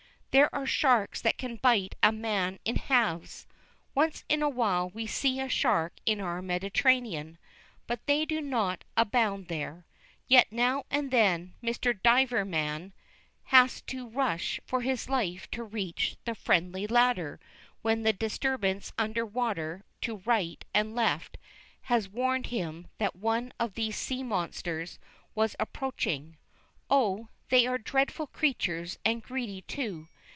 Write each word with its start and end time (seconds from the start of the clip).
There 0.33 0.55
are 0.55 0.65
sharks 0.65 1.19
that 1.23 1.37
can 1.37 1.57
bite 1.57 1.95
a 2.01 2.13
man 2.13 2.57
in 2.63 2.77
halves. 2.77 3.45
Once 3.93 4.23
in 4.29 4.41
awhile 4.41 4.89
we 4.91 5.05
see 5.05 5.41
a 5.41 5.49
shark 5.49 5.97
in 6.05 6.21
our 6.21 6.41
Mediterranean, 6.41 7.37
but 7.85 8.05
they 8.05 8.23
do 8.23 8.39
not 8.39 8.85
abound 8.95 9.49
there. 9.49 9.85
Yet 10.29 10.49
now 10.49 10.85
and 10.89 11.11
then 11.11 11.55
Mister 11.61 11.91
Diver 11.91 12.45
man 12.45 12.93
has 13.43 13.79
had 13.81 13.87
to 13.87 14.07
rush 14.07 14.61
for 14.65 14.79
his 14.79 15.09
life 15.09 15.51
to 15.51 15.65
reach 15.65 16.15
the 16.23 16.33
friendly 16.33 16.87
ladder 16.87 17.37
when 17.81 18.03
the 18.03 18.13
disturbance 18.13 18.93
under 18.97 19.25
water 19.25 19.83
to 19.99 20.15
right 20.19 20.63
and 20.73 20.95
left 20.95 21.37
has 21.81 22.07
warned 22.07 22.45
him 22.45 22.87
that 22.99 23.17
one 23.17 23.51
of 23.59 23.73
these 23.73 23.97
sea 23.97 24.23
monsters 24.23 24.97
was 25.35 25.57
approaching. 25.59 26.37
Oh, 26.89 27.27
they 27.49 27.67
are 27.67 27.77
dreadful 27.77 28.27
creatures, 28.27 28.97
and 29.03 29.21
greedy, 29.21 29.63
too. 29.63 30.07